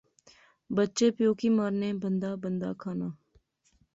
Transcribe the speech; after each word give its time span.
بچے 0.75 1.05
پیو 1.15 1.31
کی 1.39 1.49
مارنے۔۔۔ 1.57 1.89
بندہ 2.03 2.29
بندہ 2.43 2.69
کھانا 2.81 3.07